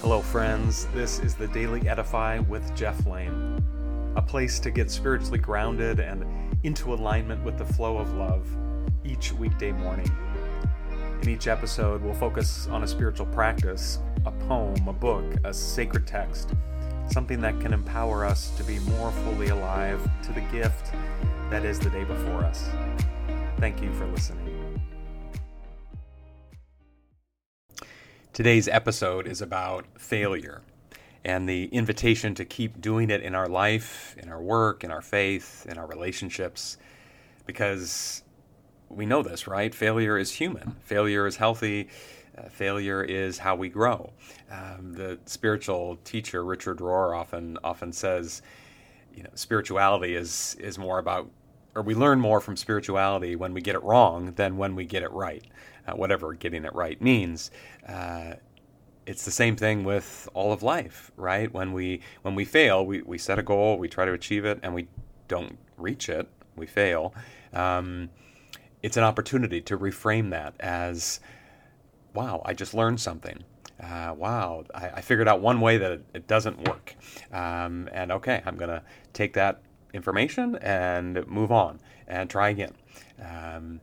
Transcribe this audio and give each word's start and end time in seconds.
Hello, 0.00 0.22
friends. 0.22 0.86
This 0.94 1.18
is 1.18 1.34
the 1.34 1.48
Daily 1.48 1.88
Edify 1.88 2.38
with 2.38 2.72
Jeff 2.76 3.04
Lane, 3.04 3.60
a 4.14 4.22
place 4.22 4.60
to 4.60 4.70
get 4.70 4.92
spiritually 4.92 5.40
grounded 5.40 5.98
and 5.98 6.24
into 6.62 6.94
alignment 6.94 7.42
with 7.42 7.58
the 7.58 7.64
flow 7.64 7.98
of 7.98 8.14
love 8.14 8.46
each 9.04 9.32
weekday 9.32 9.72
morning. 9.72 10.08
In 11.20 11.28
each 11.28 11.48
episode, 11.48 12.00
we'll 12.00 12.14
focus 12.14 12.68
on 12.68 12.84
a 12.84 12.86
spiritual 12.86 13.26
practice, 13.26 13.98
a 14.24 14.30
poem, 14.30 14.86
a 14.86 14.92
book, 14.92 15.24
a 15.42 15.52
sacred 15.52 16.06
text, 16.06 16.54
something 17.10 17.40
that 17.40 17.58
can 17.58 17.72
empower 17.72 18.24
us 18.24 18.50
to 18.56 18.62
be 18.62 18.78
more 18.78 19.10
fully 19.10 19.48
alive 19.48 20.00
to 20.22 20.32
the 20.32 20.42
gift 20.52 20.92
that 21.50 21.64
is 21.64 21.80
the 21.80 21.90
day 21.90 22.04
before 22.04 22.44
us. 22.44 22.68
Thank 23.58 23.82
you 23.82 23.92
for 23.94 24.06
listening. 24.06 24.47
Today's 28.38 28.68
episode 28.68 29.26
is 29.26 29.42
about 29.42 29.84
failure 29.98 30.62
and 31.24 31.48
the 31.48 31.64
invitation 31.72 32.36
to 32.36 32.44
keep 32.44 32.80
doing 32.80 33.10
it 33.10 33.20
in 33.20 33.34
our 33.34 33.48
life, 33.48 34.14
in 34.16 34.28
our 34.28 34.40
work, 34.40 34.84
in 34.84 34.92
our 34.92 35.02
faith, 35.02 35.66
in 35.68 35.76
our 35.76 35.88
relationships, 35.88 36.76
because 37.46 38.22
we 38.88 39.06
know 39.06 39.24
this, 39.24 39.48
right? 39.48 39.74
Failure 39.74 40.16
is 40.16 40.30
human, 40.30 40.76
failure 40.84 41.26
is 41.26 41.34
healthy. 41.34 41.88
Uh, 42.38 42.42
failure 42.48 43.02
is 43.02 43.38
how 43.38 43.56
we 43.56 43.68
grow. 43.68 44.12
Um, 44.52 44.92
the 44.92 45.18
spiritual 45.24 45.98
teacher 46.04 46.44
Richard 46.44 46.78
Rohr 46.78 47.18
often 47.18 47.58
often 47.64 47.92
says, 47.92 48.42
you 49.16 49.24
know, 49.24 49.30
spirituality 49.34 50.14
is 50.14 50.56
is 50.60 50.78
more 50.78 51.00
about 51.00 51.28
or 51.74 51.82
we 51.82 51.94
learn 51.94 52.20
more 52.20 52.40
from 52.40 52.56
spirituality 52.56 53.36
when 53.36 53.52
we 53.52 53.60
get 53.60 53.74
it 53.74 53.82
wrong 53.82 54.32
than 54.34 54.56
when 54.56 54.74
we 54.74 54.84
get 54.84 55.02
it 55.02 55.10
right, 55.12 55.44
uh, 55.88 55.94
whatever 55.94 56.34
getting 56.34 56.64
it 56.64 56.74
right 56.74 57.00
means. 57.00 57.50
Uh, 57.86 58.34
it's 59.06 59.24
the 59.24 59.30
same 59.30 59.56
thing 59.56 59.84
with 59.84 60.28
all 60.34 60.52
of 60.52 60.62
life, 60.62 61.10
right? 61.16 61.52
When 61.52 61.72
we 61.72 62.00
when 62.22 62.34
we 62.34 62.44
fail, 62.44 62.84
we, 62.84 63.02
we 63.02 63.16
set 63.16 63.38
a 63.38 63.42
goal, 63.42 63.78
we 63.78 63.88
try 63.88 64.04
to 64.04 64.12
achieve 64.12 64.44
it, 64.44 64.60
and 64.62 64.74
we 64.74 64.88
don't 65.28 65.58
reach 65.78 66.08
it, 66.08 66.28
we 66.56 66.66
fail. 66.66 67.14
Um, 67.52 68.10
it's 68.82 68.96
an 68.96 69.04
opportunity 69.04 69.60
to 69.62 69.78
reframe 69.78 70.30
that 70.30 70.54
as, 70.60 71.20
wow, 72.14 72.42
I 72.44 72.52
just 72.52 72.74
learned 72.74 73.00
something. 73.00 73.42
Uh, 73.82 74.14
wow, 74.16 74.64
I, 74.74 74.90
I, 74.90 75.00
figured 75.00 75.28
out 75.28 75.40
one 75.40 75.60
way 75.60 75.78
that 75.78 75.92
it, 75.92 76.04
it 76.14 76.26
doesn't 76.26 76.68
work. 76.68 76.96
Um, 77.32 77.88
and 77.92 78.10
okay, 78.10 78.42
I'm 78.44 78.56
going 78.56 78.70
to 78.70 78.82
take 79.12 79.34
that 79.34 79.62
information 79.94 80.56
and 80.56 81.24
move 81.28 81.52
on 81.52 81.80
and 82.08 82.28
try 82.28 82.48
again. 82.50 82.72
Um, 83.24 83.80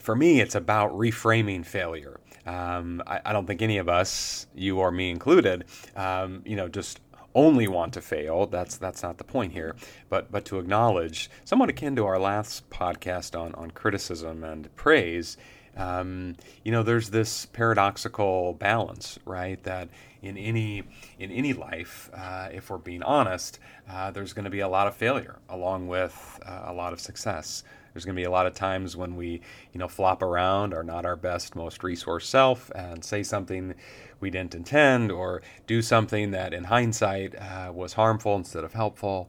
for 0.00 0.16
me, 0.16 0.40
it's 0.40 0.54
about 0.54 0.92
reframing 0.92 1.64
failure. 1.64 2.20
Um, 2.46 3.02
I, 3.06 3.20
I, 3.26 3.32
don't 3.32 3.46
think 3.46 3.60
any 3.62 3.76
of 3.78 3.88
us, 3.88 4.46
you 4.54 4.78
or 4.78 4.90
me 4.90 5.10
included, 5.10 5.66
um, 5.94 6.42
you 6.46 6.56
know, 6.56 6.68
just 6.68 7.00
only 7.34 7.68
want 7.68 7.92
to 7.94 8.00
fail. 8.00 8.46
That's 8.46 8.76
that's 8.76 9.02
not 9.02 9.18
the 9.18 9.24
point 9.24 9.52
here. 9.52 9.76
But 10.08 10.32
but 10.32 10.44
to 10.46 10.58
acknowledge, 10.58 11.30
somewhat 11.44 11.68
akin 11.68 11.96
to 11.96 12.06
our 12.06 12.18
last 12.18 12.68
podcast 12.70 13.38
on 13.38 13.54
on 13.54 13.70
criticism 13.70 14.42
and 14.44 14.74
praise. 14.74 15.36
Um, 15.76 16.36
you 16.64 16.72
know, 16.72 16.82
there's 16.82 17.10
this 17.10 17.46
paradoxical 17.46 18.54
balance, 18.54 19.18
right? 19.24 19.62
That 19.62 19.88
in 20.22 20.36
any 20.36 20.82
in 21.18 21.30
any 21.30 21.52
life, 21.52 22.10
uh, 22.14 22.48
if 22.52 22.70
we're 22.70 22.78
being 22.78 23.02
honest, 23.02 23.60
uh, 23.88 24.10
there's 24.10 24.32
going 24.32 24.44
to 24.44 24.50
be 24.50 24.60
a 24.60 24.68
lot 24.68 24.86
of 24.86 24.96
failure 24.96 25.38
along 25.48 25.88
with 25.88 26.40
uh, 26.44 26.64
a 26.66 26.72
lot 26.72 26.92
of 26.92 27.00
success. 27.00 27.62
There's 27.92 28.04
going 28.04 28.14
to 28.14 28.20
be 28.20 28.24
a 28.24 28.30
lot 28.30 28.46
of 28.46 28.54
times 28.54 28.96
when 28.96 29.16
we, 29.16 29.40
you 29.72 29.78
know, 29.78 29.88
flop 29.88 30.22
around, 30.22 30.74
are 30.74 30.84
not 30.84 31.04
our 31.04 31.16
best, 31.16 31.56
most 31.56 31.82
resource 31.82 32.28
self, 32.28 32.70
and 32.74 33.04
say 33.04 33.22
something 33.22 33.74
we 34.20 34.30
didn't 34.30 34.54
intend, 34.54 35.10
or 35.10 35.42
do 35.66 35.82
something 35.82 36.30
that, 36.30 36.52
in 36.52 36.64
hindsight, 36.64 37.34
uh, 37.36 37.72
was 37.74 37.94
harmful 37.94 38.36
instead 38.36 38.64
of 38.64 38.72
helpful, 38.72 39.28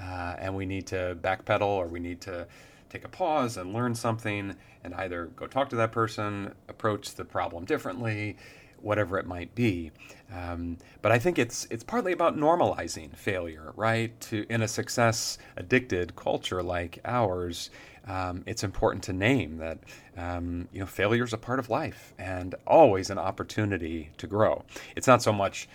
uh, 0.00 0.36
and 0.38 0.54
we 0.54 0.66
need 0.66 0.86
to 0.88 1.16
backpedal, 1.20 1.62
or 1.62 1.86
we 1.86 2.00
need 2.00 2.20
to 2.22 2.46
take 2.90 3.04
a 3.04 3.08
pause 3.08 3.56
and 3.56 3.72
learn 3.72 3.94
something, 3.94 4.54
and 4.84 4.94
either 4.94 5.26
go 5.36 5.46
talk 5.46 5.70
to 5.70 5.76
that 5.76 5.92
person, 5.92 6.52
approach 6.68 7.14
the 7.14 7.24
problem 7.24 7.64
differently, 7.64 8.36
whatever 8.82 9.18
it 9.18 9.26
might 9.26 9.54
be. 9.54 9.90
Um, 10.34 10.78
but 11.02 11.12
I 11.12 11.18
think 11.18 11.38
it's 11.38 11.66
it's 11.70 11.84
partly 11.84 12.12
about 12.12 12.36
normalizing 12.36 13.14
failure, 13.16 13.72
right? 13.76 14.18
To 14.22 14.46
in 14.48 14.62
a 14.62 14.68
success 14.68 15.38
addicted 15.56 16.16
culture 16.16 16.62
like 16.62 17.00
ours, 17.04 17.70
um, 18.06 18.42
it's 18.46 18.64
important 18.64 19.04
to 19.04 19.12
name 19.12 19.58
that 19.58 19.78
um, 20.16 20.68
you 20.72 20.80
know 20.80 20.86
failure 20.86 21.24
is 21.24 21.32
a 21.32 21.38
part 21.38 21.58
of 21.58 21.68
life 21.68 22.14
and 22.18 22.54
always 22.66 23.10
an 23.10 23.18
opportunity 23.18 24.10
to 24.18 24.26
grow. 24.26 24.64
It's 24.96 25.06
not 25.06 25.22
so 25.22 25.32
much 25.32 25.68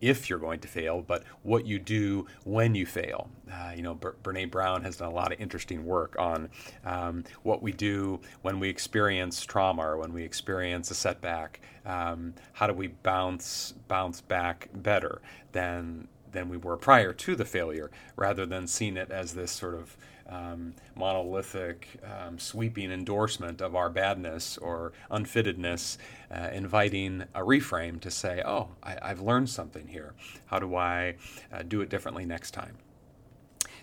if 0.00 0.28
you're 0.28 0.38
going 0.38 0.60
to 0.60 0.68
fail, 0.68 1.02
but 1.02 1.24
what 1.42 1.66
you 1.66 1.78
do 1.78 2.26
when 2.44 2.74
you 2.74 2.86
fail. 2.86 3.28
Uh, 3.50 3.72
you 3.74 3.82
know, 3.82 3.94
Brene 3.94 4.50
Brown 4.50 4.82
has 4.82 4.96
done 4.96 5.08
a 5.08 5.14
lot 5.14 5.32
of 5.32 5.40
interesting 5.40 5.84
work 5.84 6.16
on 6.18 6.50
um, 6.84 7.24
what 7.42 7.62
we 7.62 7.72
do 7.72 8.20
when 8.42 8.58
we 8.60 8.68
experience 8.68 9.44
trauma 9.44 9.82
or 9.82 9.96
when 9.96 10.12
we 10.12 10.22
experience 10.22 10.90
a 10.90 10.94
setback. 10.94 11.60
Um, 11.84 12.34
how 12.52 12.66
do 12.66 12.72
we 12.72 12.88
bounce 12.88 13.74
bounce 13.88 14.20
back 14.20 14.68
better 14.74 15.22
than 15.52 16.08
than 16.32 16.48
we 16.48 16.56
were 16.56 16.76
prior 16.76 17.12
to 17.12 17.36
the 17.36 17.44
failure, 17.44 17.90
rather 18.16 18.46
than 18.46 18.66
seeing 18.66 18.96
it 18.96 19.10
as 19.10 19.34
this 19.34 19.52
sort 19.52 19.74
of 19.74 19.96
um, 20.28 20.74
monolithic, 20.94 22.00
um, 22.04 22.38
sweeping 22.38 22.90
endorsement 22.90 23.60
of 23.60 23.74
our 23.76 23.88
badness 23.88 24.58
or 24.58 24.92
unfittedness, 25.10 25.98
uh, 26.30 26.48
inviting 26.52 27.22
a 27.34 27.40
reframe 27.40 28.00
to 28.00 28.10
say, 28.10 28.42
oh, 28.44 28.70
I, 28.82 29.08
have 29.08 29.20
learned 29.20 29.50
something 29.50 29.86
here. 29.88 30.14
How 30.46 30.58
do 30.58 30.74
I 30.74 31.16
uh, 31.52 31.62
do 31.62 31.80
it 31.80 31.88
differently 31.88 32.24
next 32.24 32.52
time? 32.52 32.78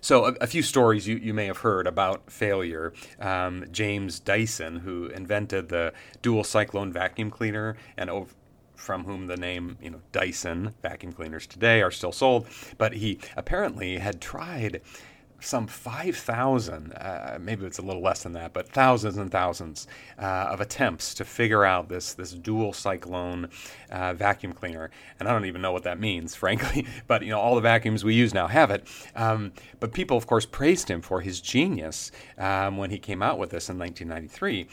So, 0.02 0.26
a, 0.26 0.34
a, 0.42 0.48
few 0.48 0.64
stories 0.64 1.08
you, 1.08 1.16
you 1.16 1.34
may 1.34 1.46
have 1.46 1.59
heard 1.59 1.88
about 1.88 2.30
failure. 2.30 2.92
Um, 3.22 3.64
James 3.72 4.20
Dyson, 4.20 4.80
who 4.80 5.06
invented 5.06 5.70
the 5.70 5.94
dual 6.22 6.44
cyclone 6.44 6.92
vacuum 6.92 7.32
cleaner 7.32 7.78
and 7.96 8.09
over, 8.09 8.34
from 8.75 9.06
whom 9.06 9.28
the 9.28 9.38
name, 9.38 9.78
you 9.81 9.89
know, 9.89 10.01
Dyson 10.11 10.73
vacuum 10.81 11.13
cleaners 11.13 11.47
today 11.47 11.81
are 11.81 11.91
still 11.91 12.11
sold, 12.11 12.47
but 12.78 12.94
he 12.94 13.19
apparently 13.35 13.97
had 13.97 14.19
tried 14.22 14.81
some 15.44 15.67
5,000, 15.67 16.94
uh, 16.94 17.38
maybe 17.39 17.66
it's 17.66 17.78
a 17.78 17.81
little 17.81 18.01
less 18.01 18.23
than 18.23 18.34
that, 18.34 18.53
but 18.53 18.67
thousands 18.67 19.17
and 19.17 19.31
thousands 19.31 19.88
uh, 20.17 20.47
of 20.50 20.61
attempts 20.61 21.13
to 21.16 21.25
figure 21.25 21.66
out 21.66 21.89
this, 21.89 22.13
this 22.13 22.31
dual 22.31 22.73
cyclone 22.73 23.50
uh, 23.91 24.13
vacuum 24.13 24.53
cleaner. 24.53 24.90
And 25.19 25.28
I 25.28 25.34
don't 25.34 25.45
even 25.45 25.61
know 25.61 25.72
what 25.72 25.84
that 25.84 26.00
means, 26.00 26.35
frankly, 26.44 26.88
but 27.07 27.23
you 27.23 27.29
know, 27.29 27.40
all 27.40 27.55
the 27.55 27.61
vacuums 27.61 28.03
we 28.03 28.13
use 28.13 28.34
now 28.34 28.47
have 28.47 28.72
it. 28.72 28.88
Um, 29.16 29.51
but 29.79 29.94
people, 29.94 30.17
of 30.17 30.28
course, 30.28 30.45
praised 30.45 30.90
him 30.90 31.01
for 31.01 31.22
his 31.22 31.41
genius 31.41 32.11
um, 32.38 32.78
when 32.78 32.90
he 32.90 32.97
came 32.97 33.22
out 33.22 33.38
with 33.38 33.50
this 33.50 33.69
in 33.69 33.78
1993 33.78 34.67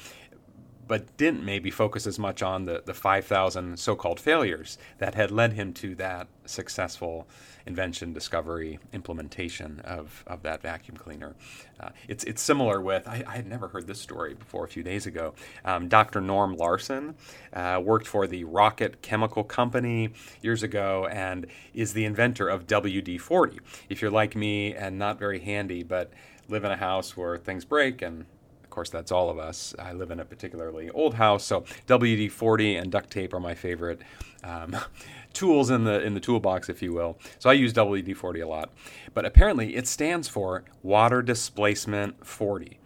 but 0.90 1.16
didn't 1.16 1.44
maybe 1.44 1.70
focus 1.70 2.04
as 2.04 2.18
much 2.18 2.42
on 2.42 2.64
the, 2.64 2.82
the 2.84 2.92
5,000 2.92 3.78
so 3.78 3.94
called 3.94 4.18
failures 4.18 4.76
that 4.98 5.14
had 5.14 5.30
led 5.30 5.52
him 5.52 5.72
to 5.72 5.94
that 5.94 6.26
successful 6.46 7.28
invention, 7.64 8.12
discovery, 8.12 8.80
implementation 8.92 9.78
of, 9.84 10.24
of 10.26 10.42
that 10.42 10.60
vacuum 10.60 10.96
cleaner. 10.96 11.36
Uh, 11.78 11.90
it's, 12.08 12.24
it's 12.24 12.42
similar 12.42 12.80
with, 12.80 13.06
I, 13.06 13.22
I, 13.24 13.36
had 13.36 13.46
never 13.46 13.68
heard 13.68 13.86
this 13.86 14.00
story 14.00 14.34
before 14.34 14.64
a 14.64 14.68
few 14.68 14.82
days 14.82 15.06
ago. 15.06 15.34
Um, 15.64 15.86
Dr. 15.86 16.20
Norm 16.20 16.56
Larsen 16.56 17.14
uh, 17.52 17.80
worked 17.80 18.08
for 18.08 18.26
the 18.26 18.42
Rocket 18.42 19.00
Chemical 19.00 19.44
Company 19.44 20.10
years 20.42 20.64
ago 20.64 21.06
and 21.06 21.46
is 21.72 21.92
the 21.92 22.04
inventor 22.04 22.48
of 22.48 22.66
WD 22.66 23.20
40. 23.20 23.60
If 23.88 24.02
you're 24.02 24.10
like 24.10 24.34
me 24.34 24.74
and 24.74 24.98
not 24.98 25.20
very 25.20 25.38
handy, 25.38 25.84
but 25.84 26.10
live 26.48 26.64
in 26.64 26.72
a 26.72 26.76
house 26.76 27.16
where 27.16 27.38
things 27.38 27.64
break 27.64 28.02
and 28.02 28.26
of 28.70 28.74
course, 28.74 28.90
that's 28.90 29.10
all 29.10 29.30
of 29.30 29.36
us. 29.36 29.74
I 29.80 29.92
live 29.92 30.12
in 30.12 30.20
a 30.20 30.24
particularly 30.24 30.90
old 30.90 31.14
house, 31.14 31.42
so 31.42 31.62
WD 31.88 32.30
40 32.30 32.76
and 32.76 32.92
duct 32.92 33.10
tape 33.10 33.34
are 33.34 33.40
my 33.40 33.52
favorite 33.52 34.00
um, 34.44 34.76
tools 35.32 35.70
in 35.70 35.82
the 35.82 36.00
in 36.04 36.14
the 36.14 36.20
toolbox, 36.20 36.68
if 36.68 36.80
you 36.80 36.92
will. 36.92 37.18
So 37.40 37.50
I 37.50 37.54
use 37.54 37.72
WD 37.72 38.14
40 38.14 38.38
a 38.38 38.46
lot. 38.46 38.70
But 39.12 39.24
apparently, 39.24 39.74
it 39.74 39.88
stands 39.88 40.28
for 40.28 40.62
Water 40.84 41.20
Displacement 41.20 42.24
40 42.24 42.78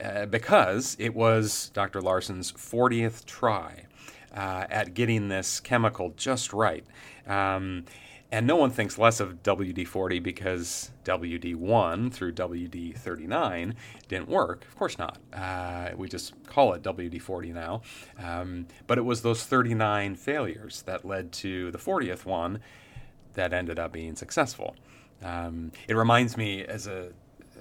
uh, 0.00 0.26
because 0.26 0.96
it 1.00 1.12
was 1.12 1.72
Dr. 1.74 2.00
Larsen's 2.00 2.52
40th 2.52 3.24
try 3.24 3.86
uh, 4.32 4.66
at 4.70 4.94
getting 4.94 5.26
this 5.26 5.58
chemical 5.58 6.14
just 6.16 6.52
right. 6.52 6.84
Um, 7.26 7.86
and 8.32 8.46
no 8.46 8.56
one 8.56 8.70
thinks 8.70 8.96
less 8.96 9.20
of 9.20 9.42
WD 9.42 9.86
40 9.86 10.18
because 10.18 10.90
WD 11.04 11.54
1 11.54 12.10
through 12.10 12.32
WD 12.32 12.96
39 12.96 13.74
didn't 14.08 14.28
work. 14.28 14.64
Of 14.64 14.74
course 14.74 14.98
not. 14.98 15.18
Uh, 15.34 15.90
we 15.94 16.08
just 16.08 16.32
call 16.46 16.72
it 16.72 16.82
WD 16.82 17.20
40 17.20 17.52
now. 17.52 17.82
Um, 18.18 18.66
but 18.86 18.96
it 18.96 19.02
was 19.02 19.20
those 19.20 19.44
39 19.44 20.16
failures 20.16 20.82
that 20.86 21.04
led 21.04 21.30
to 21.32 21.70
the 21.72 21.78
40th 21.78 22.24
one 22.24 22.60
that 23.34 23.52
ended 23.52 23.78
up 23.78 23.92
being 23.92 24.16
successful. 24.16 24.76
Um, 25.22 25.70
it 25.86 25.94
reminds 25.94 26.36
me 26.36 26.64
as 26.64 26.86
a 26.86 27.12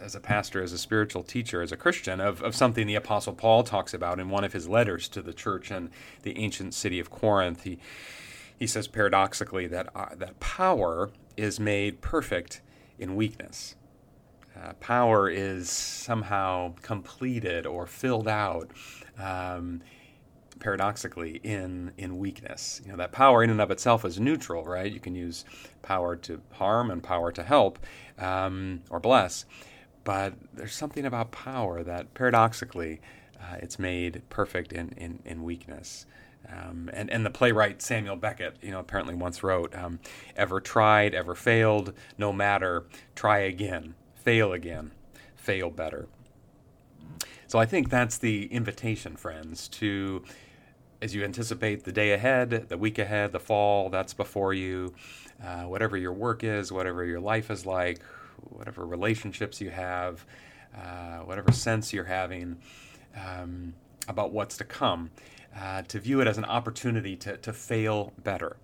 as 0.01 0.15
a 0.15 0.19
pastor, 0.19 0.63
as 0.63 0.73
a 0.73 0.79
spiritual 0.79 1.21
teacher, 1.21 1.61
as 1.61 1.71
a 1.71 1.77
Christian, 1.77 2.19
of, 2.19 2.41
of 2.41 2.55
something 2.55 2.87
the 2.87 2.95
Apostle 2.95 3.33
Paul 3.33 3.63
talks 3.63 3.93
about 3.93 4.19
in 4.19 4.29
one 4.29 4.43
of 4.43 4.51
his 4.51 4.67
letters 4.67 5.07
to 5.09 5.21
the 5.21 5.33
church 5.33 5.69
in 5.69 5.91
the 6.23 6.35
ancient 6.39 6.73
city 6.73 6.99
of 6.99 7.11
Corinth. 7.11 7.63
He 7.63 7.77
He 8.61 8.67
says 8.67 8.87
paradoxically 8.87 9.65
that, 9.69 9.89
uh, 9.95 10.13
that 10.17 10.39
power 10.39 11.09
is 11.35 11.59
made 11.59 11.99
perfect 11.99 12.61
in 12.99 13.15
weakness. 13.15 13.73
Uh, 14.55 14.73
power 14.73 15.27
is 15.27 15.67
somehow 15.67 16.75
completed 16.83 17.65
or 17.65 17.87
filled 17.87 18.27
out 18.27 18.69
um, 19.17 19.81
paradoxically 20.59 21.39
in 21.41 21.91
in 21.97 22.19
weakness. 22.19 22.81
You 22.85 22.91
know 22.91 22.97
that 22.97 23.11
power 23.11 23.43
in 23.43 23.49
and 23.49 23.59
of 23.59 23.71
itself 23.71 24.05
is 24.05 24.19
neutral, 24.19 24.63
right? 24.63 24.93
You 24.93 24.99
can 24.99 25.15
use 25.15 25.43
power 25.81 26.15
to 26.17 26.39
harm 26.51 26.91
and 26.91 27.01
power 27.01 27.31
to 27.31 27.41
help 27.41 27.79
um, 28.19 28.83
or 28.91 28.99
bless, 28.99 29.45
but 30.03 30.35
there's 30.53 30.75
something 30.75 31.07
about 31.07 31.31
power 31.31 31.81
that 31.81 32.13
paradoxically 32.13 33.01
uh, 33.41 33.55
it's 33.59 33.79
made 33.79 34.21
perfect 34.29 34.71
in 34.71 34.89
in, 34.97 35.19
in 35.25 35.41
weakness. 35.41 36.05
Um, 36.49 36.89
and, 36.93 37.09
and 37.09 37.25
the 37.25 37.29
playwright 37.29 37.81
Samuel 37.81 38.15
Beckett, 38.15 38.57
you 38.61 38.71
know, 38.71 38.79
apparently 38.79 39.15
once 39.15 39.43
wrote, 39.43 39.73
um, 39.75 39.99
"Ever 40.35 40.59
tried, 40.59 41.13
ever 41.13 41.35
failed, 41.35 41.93
no 42.17 42.33
matter, 42.33 42.85
try 43.15 43.39
again, 43.39 43.95
fail 44.15 44.51
again, 44.51 44.91
fail 45.35 45.69
better." 45.69 46.07
So 47.47 47.59
I 47.59 47.65
think 47.65 47.89
that's 47.89 48.17
the 48.17 48.45
invitation, 48.45 49.15
friends, 49.15 49.67
to 49.69 50.23
as 51.01 51.15
you 51.15 51.23
anticipate 51.23 51.83
the 51.83 51.91
day 51.91 52.13
ahead, 52.13 52.67
the 52.69 52.77
week 52.77 52.99
ahead, 52.99 53.31
the 53.31 53.39
fall 53.39 53.89
that's 53.89 54.13
before 54.13 54.53
you, 54.53 54.93
uh, 55.43 55.63
whatever 55.63 55.97
your 55.97 56.13
work 56.13 56.43
is, 56.43 56.71
whatever 56.71 57.03
your 57.03 57.19
life 57.19 57.49
is 57.49 57.65
like, 57.65 58.03
whatever 58.49 58.85
relationships 58.85 59.59
you 59.59 59.71
have, 59.71 60.25
uh, 60.77 61.19
whatever 61.19 61.51
sense 61.51 61.91
you're 61.91 62.03
having 62.03 62.57
um, 63.15 63.73
about 64.07 64.31
what's 64.31 64.57
to 64.57 64.63
come, 64.63 65.09
uh, 65.57 65.81
to 65.83 65.99
view 65.99 66.21
it 66.21 66.27
as 66.27 66.37
an 66.37 66.45
opportunity 66.45 67.15
to, 67.17 67.37
to 67.37 67.53
fail 67.53 68.13
better, 68.23 68.57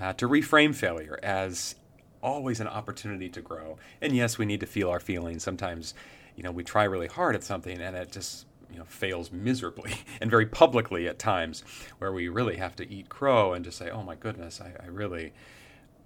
uh, 0.00 0.12
to 0.14 0.28
reframe 0.28 0.74
failure 0.74 1.18
as 1.22 1.76
always 2.22 2.60
an 2.60 2.68
opportunity 2.68 3.28
to 3.28 3.40
grow. 3.40 3.76
And 4.00 4.14
yes, 4.14 4.38
we 4.38 4.46
need 4.46 4.60
to 4.60 4.66
feel 4.66 4.88
our 4.90 5.00
feelings. 5.00 5.42
Sometimes, 5.42 5.94
you 6.36 6.42
know, 6.42 6.50
we 6.50 6.64
try 6.64 6.84
really 6.84 7.06
hard 7.06 7.34
at 7.34 7.44
something 7.44 7.80
and 7.80 7.96
it 7.96 8.10
just 8.12 8.46
you 8.74 8.80
know, 8.80 8.84
fails 8.84 9.30
miserably 9.30 9.94
and 10.20 10.30
very 10.30 10.46
publicly 10.46 11.06
at 11.06 11.18
times, 11.18 11.62
where 11.98 12.12
we 12.12 12.28
really 12.28 12.56
have 12.56 12.74
to 12.76 12.92
eat 12.92 13.08
crow 13.08 13.52
and 13.52 13.64
just 13.64 13.78
say, 13.78 13.88
"Oh 13.88 14.02
my 14.02 14.16
goodness, 14.16 14.60
I, 14.60 14.72
I 14.82 14.88
really, 14.88 15.32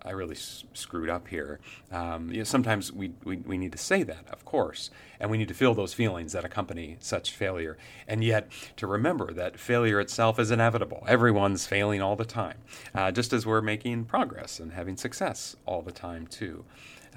I 0.04 0.10
really 0.10 0.34
s- 0.36 0.64
screwed 0.74 1.08
up 1.10 1.28
here." 1.28 1.60
Um, 1.92 2.30
you 2.30 2.38
know, 2.38 2.44
sometimes 2.44 2.92
we, 2.92 3.12
we 3.24 3.36
we 3.38 3.58
need 3.58 3.72
to 3.72 3.78
say 3.78 4.02
that, 4.04 4.26
of 4.30 4.44
course, 4.44 4.90
and 5.20 5.30
we 5.30 5.38
need 5.38 5.48
to 5.48 5.54
feel 5.54 5.74
those 5.74 5.94
feelings 5.94 6.32
that 6.32 6.44
accompany 6.44 6.96
such 7.00 7.32
failure, 7.32 7.76
and 8.06 8.22
yet 8.22 8.48
to 8.76 8.86
remember 8.86 9.32
that 9.32 9.58
failure 9.58 10.00
itself 10.00 10.38
is 10.38 10.50
inevitable. 10.50 11.04
Everyone's 11.08 11.66
failing 11.66 12.00
all 12.02 12.16
the 12.16 12.24
time, 12.24 12.58
uh, 12.94 13.10
just 13.12 13.32
as 13.32 13.46
we're 13.46 13.60
making 13.62 14.04
progress 14.04 14.60
and 14.60 14.72
having 14.72 14.96
success 14.96 15.56
all 15.66 15.82
the 15.82 15.92
time 15.92 16.26
too. 16.26 16.64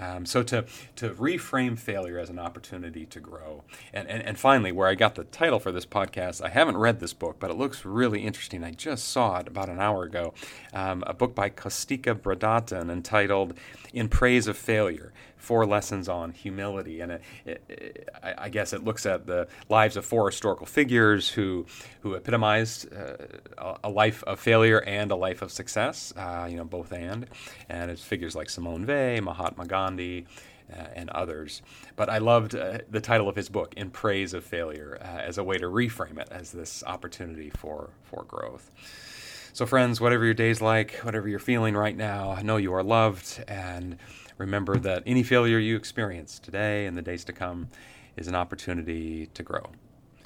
Um, 0.02 0.26
so 0.26 0.42
to, 0.44 0.66
to 0.98 1.12
reframe 1.12 1.78
failure 1.78 2.18
as 2.18 2.30
an 2.30 2.40
opportunity 2.40 3.06
to 3.06 3.20
grow. 3.20 3.64
And, 3.94 4.08
and, 4.10 4.24
and 4.24 4.40
finally, 4.40 4.72
where 4.72 4.88
I 4.88 4.96
got 4.96 5.16
the 5.16 5.26
title 5.26 5.60
for 5.60 5.72
this 5.72 5.86
podcast, 5.86 6.42
I 6.44 6.50
haven't 6.50 6.78
read 6.78 7.00
this 7.00 7.14
book, 7.14 7.38
but 7.40 7.52
it 7.52 7.58
looks 7.58 7.86
really 7.86 8.26
interesting. 8.26 8.64
I 8.64 8.72
just 8.72 9.08
saw 9.08 9.38
it 9.38 9.48
about 9.48 9.70
an 9.70 9.80
hour 9.80 10.04
ago. 10.04 10.34
Um, 10.74 11.04
a 11.06 11.14
book 11.14 11.36
by 11.36 11.50
Costica 11.50 12.16
Bradatan 12.16 12.90
entitled 12.90 13.54
In 13.94 14.10
Praise 14.10 14.48
of 14.48 14.58
Failure 14.58 15.14
four 15.42 15.66
lessons 15.66 16.08
on 16.08 16.32
humility, 16.32 17.02
and 17.02 17.14
it, 17.14 17.22
it, 17.46 17.64
it, 17.68 18.10
I, 18.22 18.48
guess 18.50 18.74
it 18.74 18.84
looks 18.84 19.08
at 19.08 19.26
the 19.26 19.48
lives 19.70 19.98
of 19.98 20.06
four 20.06 20.30
historical 20.30 20.68
figures 20.68 21.30
who 21.30 21.66
who 22.02 22.14
epitomized 22.14 22.88
uh, 22.94 23.76
a 23.84 23.90
life 23.90 24.24
of 24.24 24.40
failure 24.40 24.82
and 24.84 25.12
a 25.12 25.16
life 25.16 25.42
of 25.42 25.52
success. 25.52 26.14
Uh, 26.16 26.48
you 26.50 26.58
know, 26.58 26.64
both 26.64 26.92
and, 26.94 27.26
and 27.70 27.90
it's 27.90 28.04
figures 28.04 28.36
like 28.36 28.50
Simone 28.50 28.86
Weil, 28.86 29.22
Mahatma 29.22 29.66
Gandhi. 29.92 30.26
Uh, 30.72 30.88
and 30.96 31.10
others. 31.10 31.62
But 31.98 32.10
I 32.10 32.20
loved 32.20 32.56
uh, 32.56 32.78
the 32.90 33.02
title 33.02 33.28
of 33.28 33.36
his 33.36 33.50
book, 33.50 33.74
In 33.76 33.90
Praise 33.90 34.34
of 34.34 34.46
Failure, 34.46 34.98
uh, 35.02 35.06
as 35.20 35.38
a 35.38 35.44
way 35.44 35.58
to 35.58 35.66
reframe 35.66 36.18
it 36.18 36.30
as 36.32 36.54
this 36.54 36.82
opportunity 36.88 37.50
for, 37.50 37.90
for 38.04 38.24
growth. 38.24 38.72
So, 39.52 39.66
friends, 39.66 40.00
whatever 40.00 40.24
your 40.24 40.34
day's 40.34 40.62
like, 40.62 40.94
whatever 41.04 41.28
you're 41.28 41.40
feeling 41.40 41.76
right 41.76 41.98
now, 41.98 42.32
I 42.32 42.42
know 42.42 42.56
you 42.56 42.74
are 42.74 42.84
loved 42.84 43.44
and 43.50 43.98
Remember 44.42 44.76
that 44.78 45.04
any 45.06 45.22
failure 45.22 45.60
you 45.60 45.76
experience 45.76 46.40
today 46.40 46.88
and 46.88 46.98
the 46.98 47.02
days 47.04 47.24
to 47.26 47.32
come 47.32 47.70
is 48.18 48.28
an 48.28 48.34
opportunity 48.34 49.28
to 49.36 49.44
grow. 49.44 49.62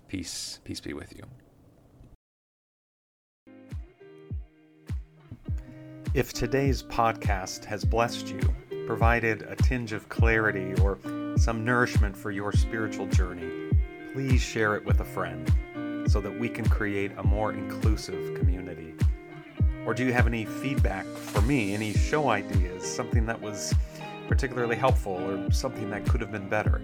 Peace, 0.07 0.61
peace 0.63 0.79
be 0.79 0.93
with 0.93 1.13
you. 1.17 1.25
If 6.13 6.31
today's 6.31 6.81
podcast 6.81 7.65
has 7.65 7.83
blessed 7.83 8.29
you, 8.29 8.39
provided 8.85 9.41
a 9.43 9.55
tinge 9.55 9.93
of 9.93 10.07
clarity 10.09 10.73
or 10.81 10.97
some 11.37 11.65
nourishment 11.65 12.15
for 12.15 12.31
your 12.31 12.51
spiritual 12.51 13.07
journey, 13.07 13.51
please 14.13 14.41
share 14.41 14.75
it 14.75 14.85
with 14.85 14.99
a 14.99 15.05
friend 15.05 15.51
so 16.07 16.21
that 16.21 16.39
we 16.39 16.47
can 16.47 16.67
create 16.69 17.11
a 17.17 17.23
more 17.23 17.51
inclusive 17.51 18.35
community. 18.35 18.93
Or 19.85 19.93
do 19.93 20.03
you 20.03 20.13
have 20.13 20.27
any 20.27 20.45
feedback 20.45 21.05
for 21.05 21.41
me, 21.41 21.73
any 21.73 21.93
show 21.93 22.29
ideas, 22.29 22.83
something 22.83 23.25
that 23.25 23.39
was 23.39 23.73
particularly 24.27 24.75
helpful 24.75 25.13
or 25.13 25.51
something 25.51 25.89
that 25.91 26.05
could 26.07 26.21
have 26.21 26.31
been 26.31 26.49
better, 26.49 26.81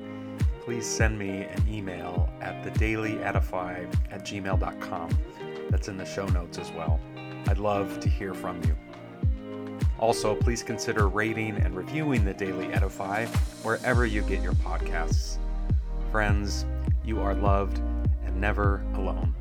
please 0.61 0.85
send 0.85 1.17
me 1.17 1.43
an 1.43 1.63
email 1.67 2.29
at 2.41 2.63
thedailyedify 2.63 4.11
at 4.11 4.23
gmail.com. 4.23 5.17
That's 5.69 5.87
in 5.87 5.97
the 5.97 6.05
show 6.05 6.27
notes 6.27 6.57
as 6.57 6.71
well. 6.71 6.99
I'd 7.47 7.57
love 7.57 7.99
to 8.01 8.09
hear 8.09 8.33
from 8.33 8.61
you. 8.63 8.75
Also, 10.01 10.33
please 10.33 10.63
consider 10.63 11.07
rating 11.07 11.55
and 11.57 11.75
reviewing 11.77 12.25
The 12.25 12.33
Daily 12.33 12.73
Edify 12.73 13.27
wherever 13.61 14.03
you 14.03 14.23
get 14.23 14.41
your 14.41 14.53
podcasts. 14.53 15.37
Friends, 16.11 16.65
you 17.05 17.21
are 17.21 17.35
loved 17.35 17.77
and 18.25 18.41
never 18.41 18.83
alone. 18.95 19.35